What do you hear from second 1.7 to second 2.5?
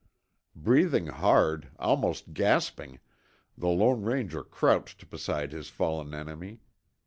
almost